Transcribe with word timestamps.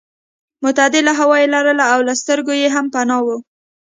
معتدله 0.63 1.13
هوا 1.19 1.35
یې 1.41 1.47
لرله 1.53 1.85
او 1.93 1.99
له 2.07 2.13
سترګو 2.21 2.53
یې 2.61 2.67
هم 2.75 2.85
پناه 2.93 3.19
وه. 3.25 3.37